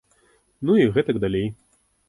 Ну, 0.69 0.77
і 0.85 0.89
гэтак 0.97 1.21
далей. 1.27 1.47